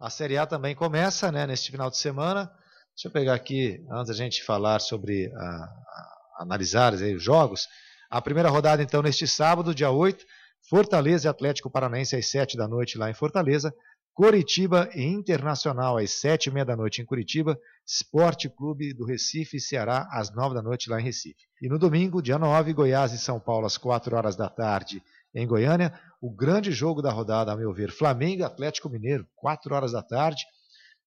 [0.00, 2.50] A Série A também começa né, neste final de semana.
[2.96, 7.68] Deixa eu pegar aqui, antes da gente falar sobre, a, a, analisar aí, os jogos.
[8.08, 10.24] A primeira rodada, então, neste sábado, dia 8,
[10.70, 13.70] Fortaleza e Atlético Paranaense às 7 da noite lá em Fortaleza.
[14.14, 17.58] Coritiba e Internacional às 7 e meia da noite em Curitiba.
[17.86, 21.44] Esporte Clube do Recife e Ceará às 9 da noite lá em Recife.
[21.60, 25.02] E no domingo, dia 9, Goiás e São Paulo às 4 horas da tarde
[25.34, 25.92] em Goiânia.
[26.18, 30.02] O grande jogo da rodada, a meu ver, Flamengo e Atlético Mineiro, 4 horas da
[30.02, 30.46] tarde.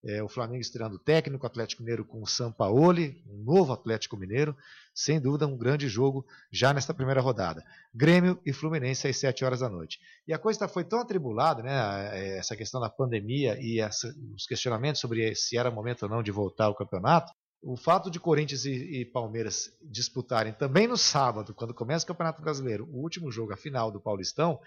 [0.03, 4.55] É, o Flamengo estreando técnico, Atlético Mineiro com o Sampaoli, um novo Atlético Mineiro,
[4.93, 7.63] sem dúvida um grande jogo já nesta primeira rodada.
[7.93, 9.99] Grêmio e Fluminense às 7 horas da noite.
[10.25, 14.45] E a coisa foi tão atribulada, né, é, essa questão da pandemia e essa, os
[14.45, 18.63] questionamentos sobre se era momento ou não de voltar ao campeonato, o fato de Corinthians
[18.63, 23.51] e, e, Palmeiras disputarem também no sábado, quando começa o Campeonato Brasileiro, o último jogo,
[23.51, 24.59] a final do Paulistão,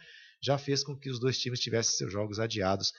[0.43, 2.93] já fez com que os dois times tivessem seus jogos adiados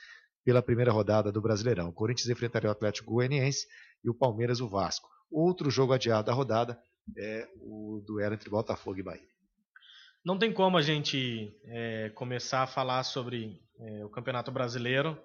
[0.44, 1.90] pela primeira rodada do Brasileirão.
[1.90, 3.68] O Corinthians enfrentaria o Atlético Goianiense
[4.04, 5.10] e o Palmeiras o Vasco.
[5.32, 6.80] Outro jogo adiado da rodada
[7.18, 9.28] é o duelo entre Botafogo e Bahia.
[10.24, 15.18] Não tem como a gente é, começar a falar sobre é, o Campeonato Brasileiro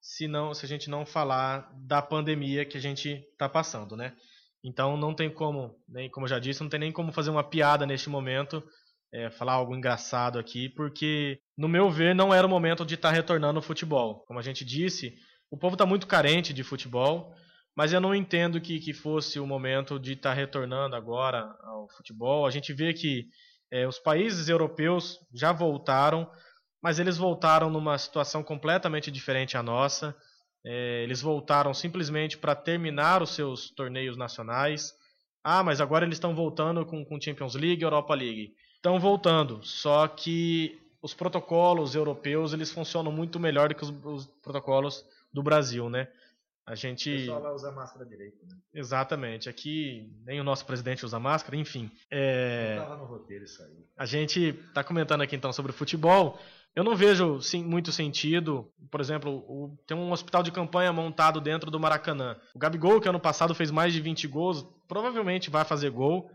[0.00, 4.14] se, não, se a gente não falar da pandemia que a gente está passando, né?
[4.62, 7.42] Então não tem como, nem como eu já disse, não tem nem como fazer uma
[7.42, 8.62] piada neste momento
[9.12, 13.10] é, falar algo engraçado aqui, porque, no meu ver, não era o momento de estar
[13.10, 14.24] tá retornando ao futebol.
[14.26, 15.14] Como a gente disse,
[15.50, 17.34] o povo está muito carente de futebol,
[17.76, 21.88] mas eu não entendo que, que fosse o momento de estar tá retornando agora ao
[21.90, 22.46] futebol.
[22.46, 23.26] A gente vê que
[23.70, 26.30] é, os países europeus já voltaram,
[26.82, 30.16] mas eles voltaram numa situação completamente diferente à nossa.
[30.64, 34.92] É, eles voltaram simplesmente para terminar os seus torneios nacionais.
[35.44, 38.52] Ah, mas agora eles estão voltando com, com Champions League, Europa League.
[38.86, 44.26] Estão voltando, só que os protocolos europeus eles funcionam muito melhor do que os, os
[44.40, 46.06] protocolos do Brasil, né?
[46.64, 47.12] A gente.
[47.12, 48.56] O pessoal lá usa máscara direito, né?
[48.72, 49.48] Exatamente.
[49.48, 51.90] Aqui nem o nosso presidente usa máscara, enfim.
[52.08, 52.76] É...
[52.76, 53.88] Não tava no roteiro isso aí.
[53.96, 56.38] A gente está comentando aqui então sobre futebol.
[56.72, 61.40] Eu não vejo sim, muito sentido, por exemplo, o, tem um hospital de campanha montado
[61.40, 62.36] dentro do Maracanã.
[62.54, 66.30] O Gabigol, que ano passado fez mais de 20 gols, provavelmente vai fazer gol.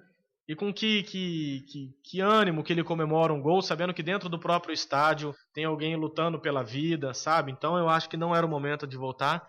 [0.51, 4.27] E com que, que, que, que ânimo que ele comemora um gol, sabendo que dentro
[4.27, 7.53] do próprio estádio tem alguém lutando pela vida, sabe?
[7.53, 9.47] Então eu acho que não era o momento de voltar.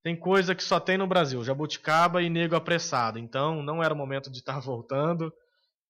[0.00, 3.18] Tem coisa que só tem no Brasil, jabuticaba e nego apressado.
[3.18, 5.32] Então não era o momento de estar voltando.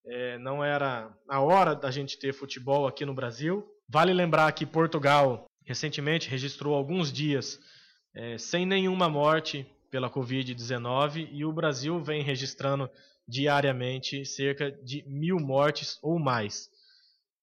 [0.06, 3.66] É, não era a hora da gente ter futebol aqui no Brasil.
[3.86, 7.60] Vale lembrar que Portugal recentemente registrou alguns dias
[8.14, 12.88] é, sem nenhuma morte pela Covid-19 e o Brasil vem registrando
[13.26, 16.68] diariamente cerca de mil mortes ou mais.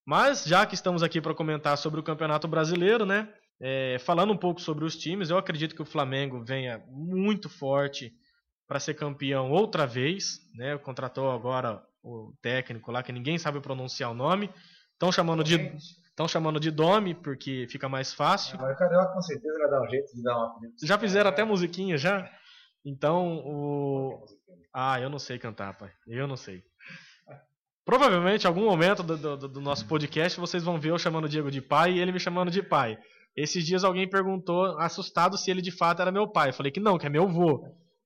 [0.06, 3.32] Mas já que estamos aqui para comentar sobre o Campeonato Brasileiro, né?
[3.64, 8.12] É, falando um pouco sobre os times, eu acredito que o Flamengo venha muito forte
[8.68, 10.40] para ser campeão outra vez.
[10.56, 10.78] Né?
[10.80, 14.50] Contratou agora o técnico lá, que ninguém sabe pronunciar o nome.
[14.94, 15.56] Estão chamando de.
[16.10, 18.56] Estão chamando de Domi, porque fica mais fácil.
[18.56, 20.60] O Carioca com certeza vai dar um jeito de dar uma.
[20.84, 22.30] Já fizeram até musiquinha já?
[22.86, 24.26] Então o.
[24.74, 25.92] Ah, eu não sei cantar, pai.
[26.08, 26.64] Eu não sei.
[27.84, 31.30] Provavelmente, em algum momento do, do, do, nosso podcast, vocês vão ver eu chamando o
[31.30, 32.98] Diego de pai e ele me chamando de pai.
[33.36, 36.50] Esses dias alguém perguntou, assustado, se ele de fato era meu pai.
[36.50, 37.66] Eu falei que não, que é meu vô.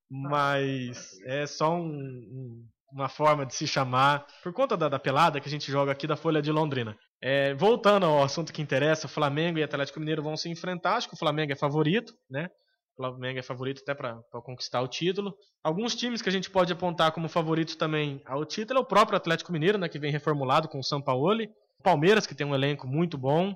[0.10, 4.26] Mas é só um, uma forma de se chamar.
[4.42, 6.98] Por conta da, da, pelada que a gente joga aqui da Folha de Londrina.
[7.22, 10.96] É, voltando ao assunto que interessa, Flamengo e Atlético Mineiro vão se enfrentar.
[10.96, 12.50] Acho que o Flamengo é favorito, né?
[12.96, 15.36] O Flamengo é favorito até para conquistar o título.
[15.62, 19.18] Alguns times que a gente pode apontar como favoritos também ao título é o próprio
[19.18, 21.46] Atlético Mineiro, né, que vem reformulado com o São Paulo.
[21.84, 23.54] Palmeiras, que tem um elenco muito bom.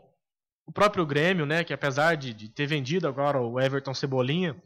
[0.67, 4.61] O próprio Grêmio, né, que apesar de, de ter vendido agora o Everton Cebolinha,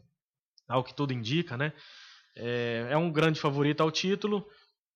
[0.68, 1.72] ao que tudo indica, né,
[2.36, 4.44] é, é um grande favorito ao título.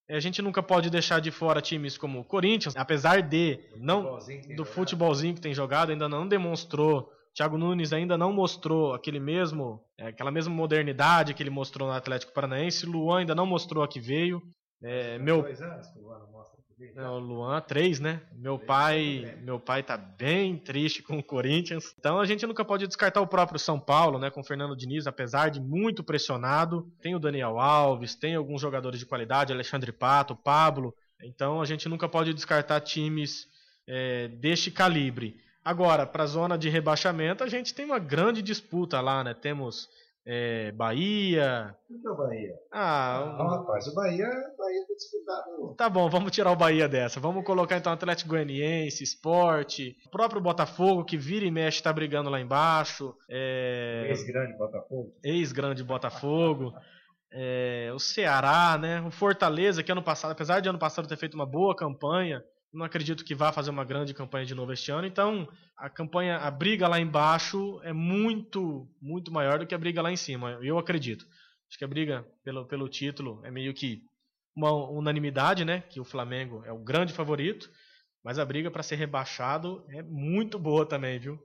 [0.09, 4.19] É, a gente nunca pode deixar de fora times como o Corinthians, apesar de não
[4.57, 7.12] do futebolzinho que tem jogado, ainda não demonstrou.
[7.38, 11.94] Thiago Nunes ainda não mostrou aquele mesmo, é, aquela mesma modernidade que ele mostrou no
[11.94, 12.85] Atlético Paranaense.
[12.85, 14.42] Luan ainda não mostrou a que veio.
[14.83, 16.59] É, meu dois anos que o Luan mostra
[16.94, 18.22] não, o Luan, três, né?
[18.33, 21.92] Meu pai, meu pai tá bem triste com o Corinthians.
[21.98, 24.31] Então a gente nunca pode descartar o próprio São Paulo, né?
[24.31, 26.88] Com o Fernando Diniz, apesar de muito pressionado.
[27.01, 30.94] Tem o Daniel Alves, tem alguns jogadores de qualidade, Alexandre Pato, Pablo.
[31.22, 33.46] Então a gente nunca pode descartar times
[33.88, 35.37] é, deste calibre.
[35.64, 39.35] Agora, para a zona de rebaixamento, a gente tem uma grande disputa lá, né?
[39.35, 39.88] Temos
[40.31, 41.75] é, Bahia.
[41.88, 42.55] Por que o Bahia?
[42.71, 44.27] Ah, não, rapaz, o Bahia,
[44.59, 45.75] Bahia tá disputado.
[45.75, 47.18] Tá bom, vamos tirar o Bahia dessa.
[47.18, 52.29] Vamos colocar então Atlético Goianiense, Esporte, o próprio Botafogo, que vira e mexe tá brigando
[52.29, 53.14] lá embaixo.
[53.29, 54.07] É...
[54.11, 55.14] Ex-grande Botafogo.
[55.25, 56.75] Ex-grande Botafogo.
[57.33, 59.01] é, o Ceará, né?
[59.01, 62.85] O Fortaleza, que ano passado, apesar de ano passado ter feito uma boa campanha, não
[62.85, 65.07] acredito que vá fazer uma grande campanha de novo este ano.
[65.07, 70.02] Então, a campanha, a briga lá embaixo é muito, muito maior do que a briga
[70.02, 70.59] lá em cima.
[70.62, 71.26] Eu acredito.
[71.68, 74.02] Acho que a briga pelo, pelo título é meio que
[74.54, 75.81] uma unanimidade, né?
[75.83, 77.70] Que o Flamengo é o grande favorito.
[78.24, 81.38] Mas a briga para ser rebaixado é muito boa também, viu?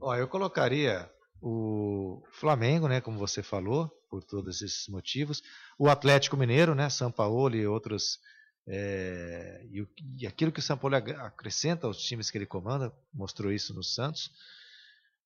[0.00, 3.00] Ó, eu colocaria o Flamengo, né?
[3.00, 5.42] Como você falou, por todos esses motivos.
[5.78, 6.88] O Atlético Mineiro, né?
[6.88, 8.18] São Paulo e outros
[8.66, 9.86] é, e,
[10.18, 13.82] e, aquilo que o São Paulo acrescenta aos times que ele comanda, mostrou isso no
[13.82, 14.30] Santos.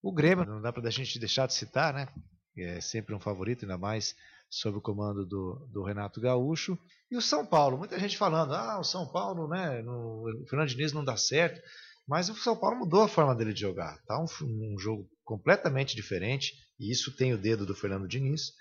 [0.03, 2.09] O Grêmio, não dá para a gente deixar de citar, né?
[2.57, 4.15] É sempre um favorito, ainda mais
[4.49, 6.79] sob o comando do, do, Renato Gaúcho.
[7.11, 9.83] E o São Paulo, muita gente falando, ah, o São Paulo, né?
[9.83, 11.61] No, o Fernando Diniz não dá certo.
[12.09, 14.01] Mas o São Paulo mudou a forma dele de jogar.
[14.07, 18.53] Tá um, um jogo completamente diferente, e isso tem o dedo do Fernando Diniz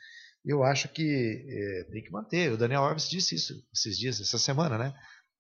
[0.46, 2.52] eu acho que é, tem que manter.
[2.52, 4.94] O Daniel Alves disse isso esses dias, essa semana, né?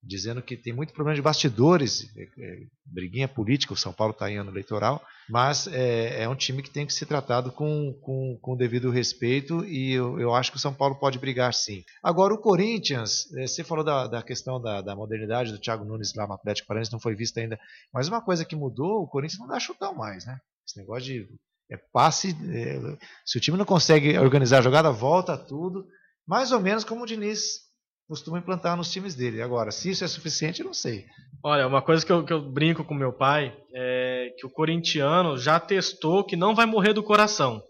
[0.05, 4.29] dizendo que tem muito problema de bastidores, é, é, briguinha política, o São Paulo está
[4.29, 8.55] em ano eleitoral, mas é, um time que tem que ser tratado com, com, com
[8.55, 11.83] devido respeito e eu, eu, acho que o São Paulo pode brigar sim.
[12.03, 16.27] Agora, o Corinthians, você falou da, da questão da, da, modernidade do Thiago Nunes lá
[16.27, 17.59] no Atlético Paranaense, não foi vista ainda,
[17.91, 20.37] mas uma coisa que mudou, o Corinthians não dá chutão mais, né?
[20.67, 21.27] Esse negócio de
[21.69, 22.79] é, passe, é,
[23.25, 25.85] se o time não consegue organizar a jogada, volta tudo,
[26.27, 27.65] mais ou menos como o Diniz
[28.07, 29.41] costuma implantar nos times dele.
[29.41, 31.05] Agora, se isso é suficiente, eu não sei.
[31.43, 35.37] Olha, uma coisa que eu, que eu brinco com meu pai é que o corintiano
[35.37, 37.61] já testou que não vai morrer do coração.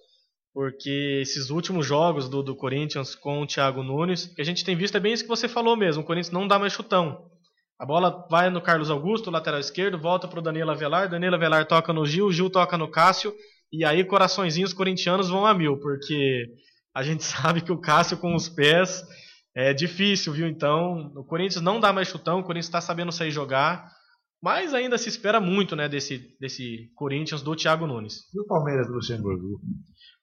[0.53, 4.75] Porque esses últimos jogos do, do Corinthians com o Thiago Nunes, que a gente tem
[4.75, 6.03] visto é bem isso que você falou mesmo.
[6.03, 7.29] O Corinthians não dá mais chutão.
[7.77, 11.09] A bola vai no Carlos Augusto, lateral esquerdo, volta para o Danilo Avelar.
[11.09, 13.33] Danilo Avelar toca no Gil, Gil toca no Cássio.
[13.71, 16.45] E aí, coraçõezinhos corintianos vão a mil, porque
[16.93, 19.03] a gente sabe que o Cássio com os pés
[19.55, 20.47] é difícil, viu?
[20.47, 23.89] Então, o Corinthians não dá mais chutão, o Corinthians está sabendo sair jogar,
[24.41, 28.25] mas ainda se espera muito, né, desse, desse Corinthians do Thiago Nunes.
[28.33, 29.61] E o Palmeiras do Luxemburgo?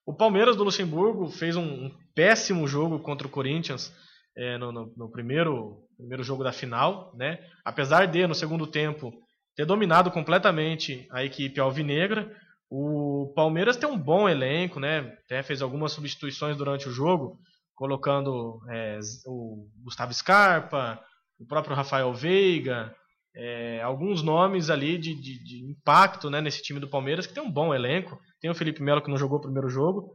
[0.05, 3.93] O Palmeiras do Luxemburgo fez um, um péssimo jogo contra o Corinthians
[4.37, 7.39] é, no, no, no, primeiro, primeiro jogo da final, né?
[7.65, 9.13] Apesar de, no segundo tempo,
[9.55, 12.31] ter dominado completamente a equipe alvinegra,
[12.75, 15.01] o Palmeiras tem um bom elenco, né?
[15.27, 17.39] Até fez algumas substituições durante o jogo,
[17.75, 20.99] colocando é, o Gustavo Scarpa,
[21.39, 22.91] o próprio Rafael Veiga,
[23.37, 27.43] é, alguns nomes ali de, de, de, impacto né, nesse time do Palmeiras, que tem
[27.43, 28.19] um bom elenco.
[28.41, 30.15] Tem o Felipe Melo que não jogou o primeiro jogo,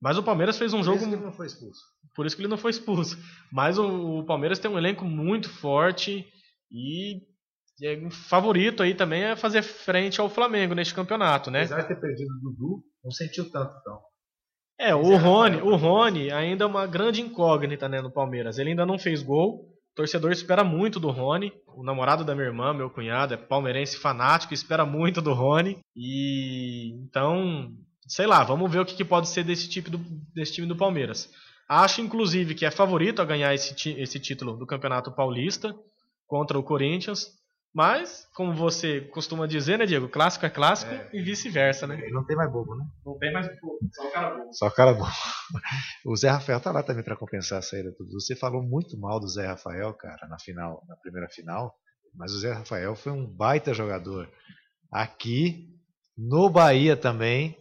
[0.00, 0.98] mas o Palmeiras fez um Por jogo.
[0.98, 1.80] Por isso que ele não foi expulso.
[2.16, 3.18] Por isso que ele não foi expulso.
[3.52, 6.26] Mas o, o Palmeiras tem um elenco muito forte
[6.68, 7.20] e
[7.82, 11.60] é um favorito aí também é fazer frente ao Flamengo neste campeonato, né?
[11.60, 14.00] Apesar de ter perdido o Dudu, não sentiu tanto então.
[14.78, 18.58] É, o Rony, o Rony ainda é uma grande incógnita né, no Palmeiras.
[18.58, 19.68] Ele ainda não fez gol.
[19.92, 21.52] O torcedor espera muito do Rony.
[21.68, 25.78] O namorado da minha irmã, meu cunhado, é palmeirense fanático, espera muito do Rony.
[25.94, 27.70] E então,
[28.08, 29.98] sei lá, vamos ver o que, que pode ser desse, tipo do,
[30.34, 31.30] desse time do Palmeiras.
[31.68, 35.74] Acho, inclusive, que é favorito a ganhar esse, esse título do Campeonato Paulista
[36.26, 37.28] contra o Corinthians.
[37.74, 40.06] Mas, como você costuma dizer, né, Diego?
[40.06, 41.08] Clássico é clássico é.
[41.12, 42.06] e vice-versa, né?
[42.10, 42.84] Não tem mais bobo, né?
[43.04, 44.52] Não tem mais bobo, só o cara bobo.
[44.52, 45.10] Só o cara bobo.
[46.04, 48.12] O Zé Rafael tá lá também para compensar a saída tudo.
[48.12, 51.74] Você falou muito mal do Zé Rafael, cara, na final, na primeira final,
[52.14, 54.28] mas o Zé Rafael foi um baita jogador.
[54.90, 55.68] Aqui,
[56.16, 57.56] no Bahia também,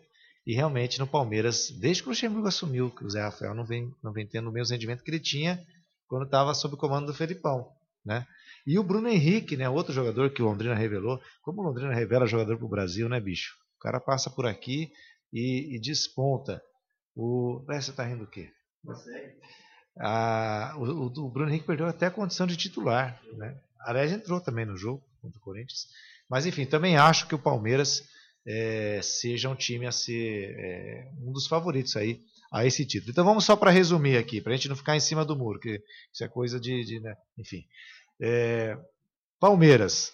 [0.45, 3.93] e realmente no Palmeiras, desde que o Luxemburgo assumiu que o Zé Rafael não vem,
[4.03, 5.63] não vem tendo o mesmo rendimento que ele tinha
[6.07, 7.71] quando estava sob o comando do Felipão,
[8.05, 8.25] né?
[8.65, 11.19] E o Bruno Henrique, né, outro jogador que o Londrina revelou.
[11.41, 13.55] Como o Londrina revela jogador para o Brasil, né, bicho?
[13.77, 14.91] O cara passa por aqui
[15.33, 16.61] e, e desponta.
[17.15, 17.65] O...
[17.69, 18.51] É, você tá rindo o quê?
[18.83, 19.35] Você.
[19.99, 23.21] Ah, o, o, Bruno Henrique perdeu até a condição de titular.
[23.33, 23.59] Né?
[23.81, 25.87] Aliás, entrou também no jogo contra o Corinthians.
[26.29, 28.03] Mas enfim, também acho que o Palmeiras
[28.47, 33.11] é, seja um time a ser é, um dos favoritos aí a esse título.
[33.11, 35.59] Então vamos só para resumir aqui, para a gente não ficar em cima do muro,
[35.59, 35.81] que
[36.13, 37.15] isso é coisa de, de né?
[37.37, 37.63] enfim.
[38.21, 38.77] É,
[39.39, 40.11] Palmeiras,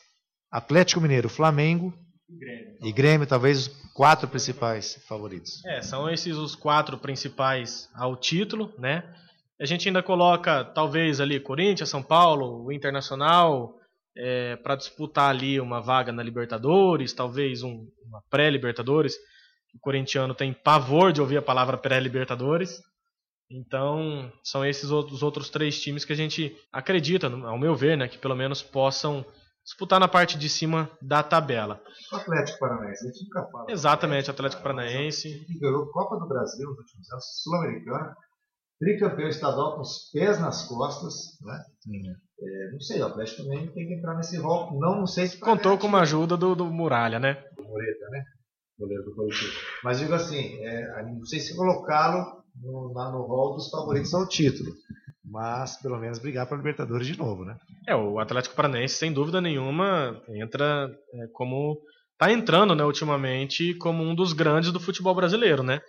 [0.52, 1.94] Atlético Mineiro, Flamengo
[2.30, 2.78] Grêmio.
[2.82, 5.66] e Grêmio, talvez os quatro principais favoritos.
[5.66, 9.04] É, são esses os quatro principais ao título, né?
[9.60, 13.74] A gente ainda coloca talvez ali Corinthians, São Paulo, o Internacional
[14.16, 19.16] é, para disputar ali uma vaga na Libertadores, talvez um, uma pré-Libertadores.
[19.76, 22.82] O corintiano tem pavor de ouvir a palavra pré-Libertadores.
[23.50, 28.08] Então, são esses outros, outros três times que a gente acredita, ao meu ver, né,
[28.08, 29.26] que pelo menos possam
[29.64, 31.82] disputar na parte de cima da tabela.
[32.12, 33.72] O Atlético Paranaense, a gente nunca fala.
[33.72, 35.46] Exatamente, o Atlético Paranaense.
[35.46, 38.16] Que ganhou Copa do Brasil nos últimos anos, Sul-Americana,
[38.80, 41.66] tricampeão estadual com os pés nas costas, né?
[42.40, 44.78] É, não sei, o Atlético também tem que entrar nesse rol.
[44.80, 45.38] Não, não sei se.
[45.40, 47.34] Contou com uma ajuda do, do Muralha, né?
[47.56, 48.24] Do Mureta, né?
[48.78, 49.28] Goleiro do.
[49.84, 54.28] Mas digo assim, é, não sei se colocá-lo no, lá no rol dos favoritos ao
[54.28, 54.72] título.
[55.26, 57.58] Mas pelo menos brigar para Libertadores de novo, né?
[57.88, 61.82] É, o Atlético Paranaense, sem dúvida nenhuma, entra é, como.
[62.14, 65.82] está entrando, né, ultimamente, como um dos grandes do futebol brasileiro, né?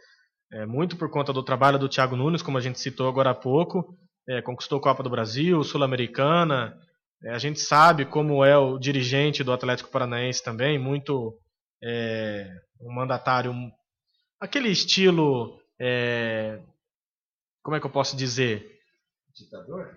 [0.52, 3.34] É, muito por conta do trabalho do Thiago Nunes, como a gente citou agora há
[3.34, 3.94] pouco.
[4.28, 6.74] É, conquistou a Copa do Brasil, Sul-Americana.
[7.22, 11.38] É, a gente sabe como é o dirigente do Atlético Paranaense também, muito
[11.82, 13.52] é, um mandatário,
[14.40, 16.60] aquele estilo é,
[17.62, 18.80] como é que eu posso dizer?
[19.34, 19.94] Ditador?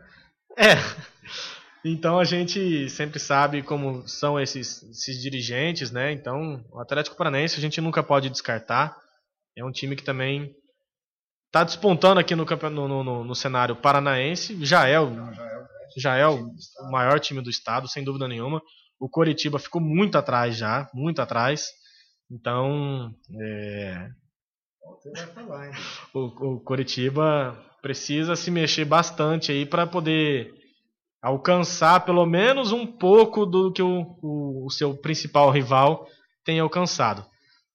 [0.58, 0.76] É.
[1.84, 6.12] Então a gente sempre sabe como são esses, esses dirigentes, né?
[6.12, 8.96] Então o Atlético Paranaense a gente nunca pode descartar.
[9.58, 10.56] É um time que também
[11.48, 14.64] está despontando aqui no, no, no, no, cenário paranaense.
[14.64, 16.52] Já é o, Não, já é o já é o,
[16.82, 18.62] o maior time do estado, sem dúvida nenhuma.
[19.00, 21.66] O Coritiba ficou muito atrás já, muito atrás.
[22.32, 24.10] Então, é,
[26.14, 26.20] o,
[26.54, 30.54] o Coritiba precisa se mexer bastante aí para poder
[31.22, 36.08] alcançar pelo menos um pouco do que o, o, o seu principal rival
[36.46, 37.26] tem alcançado.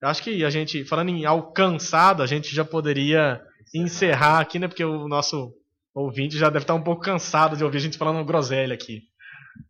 [0.00, 3.42] Eu acho que a gente, falando em alcançado, a gente já poderia
[3.74, 4.68] encerrar aqui, né?
[4.68, 5.52] Porque o nosso
[5.94, 9.02] ouvinte já deve estar um pouco cansado de ouvir a gente falando groselha aqui.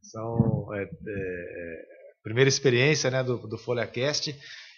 [0.02, 1.82] São é, é,
[2.22, 4.34] primeira experiência né, do, do FolhaCast.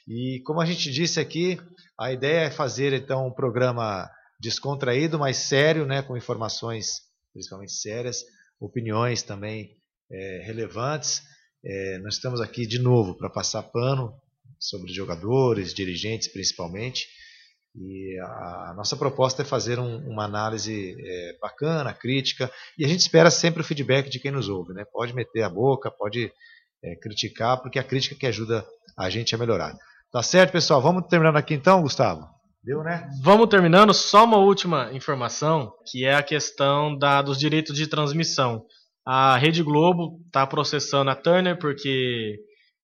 [0.08, 1.60] E como a gente disse aqui,
[2.00, 7.02] a ideia é fazer então um programa descontraído, mas sério, né, com informações
[7.34, 8.24] principalmente sérias,
[8.58, 9.76] opiniões também
[10.10, 11.22] é, relevantes.
[11.62, 14.14] É, nós estamos aqui de novo para passar pano
[14.58, 17.06] sobre jogadores, dirigentes principalmente.
[17.76, 23.00] E a, nossa proposta é fazer um, uma análise é, bacana, crítica, e a gente
[23.00, 24.72] espera sempre o feedback de quem nos ouve.
[24.72, 24.84] Né?
[24.90, 26.32] Pode meter a boca, pode
[26.82, 29.76] é, criticar, porque é a crítica que ajuda a gente a melhorar.
[30.10, 30.80] Tá certo, pessoal?
[30.80, 32.26] Vamos terminando aqui então, Gustavo?
[32.64, 33.08] Deu, né?
[33.22, 33.92] Vamos terminando.
[33.92, 38.64] Só uma última informação, que é a questão da, dos direitos de transmissão.
[39.06, 42.36] A Rede Globo está processando a Turner porque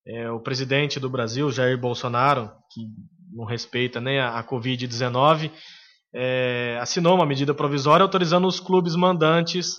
[0.06, 2.82] é, o presidente do Brasil, Jair Bolsonaro, que
[3.32, 5.50] não respeita nem a, a Covid-19,
[6.14, 9.76] é, assinou uma medida provisória autorizando os clubes mandantes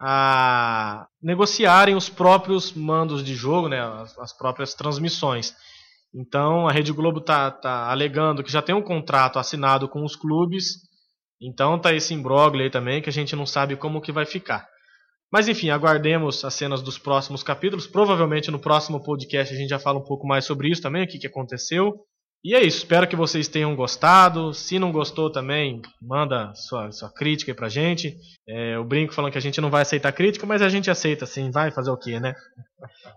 [0.00, 5.54] a negociarem os próprios mandos de jogo, né, as, as próprias transmissões.
[6.14, 10.16] Então a Rede Globo está tá alegando que já tem um contrato assinado com os
[10.16, 10.76] clubes,
[11.40, 14.66] então tá esse imbróglio aí também que a gente não sabe como que vai ficar.
[15.32, 17.86] Mas enfim, aguardemos as cenas dos próximos capítulos.
[17.86, 21.06] Provavelmente no próximo podcast a gente já fala um pouco mais sobre isso também, o
[21.06, 21.94] que, que aconteceu.
[22.42, 24.52] E é isso, espero que vocês tenham gostado.
[24.54, 28.16] Se não gostou também, manda sua, sua crítica aí pra gente.
[28.48, 31.26] É, o Brinco falando que a gente não vai aceitar crítica, mas a gente aceita
[31.26, 32.34] sim, vai fazer o quê, né?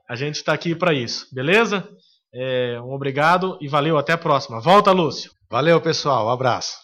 [0.10, 1.88] A gente está aqui para isso, beleza?
[2.34, 4.60] É, um obrigado e valeu, até a próxima.
[4.60, 5.32] Volta, Lúcio.
[5.50, 6.72] Valeu, pessoal, um abraço.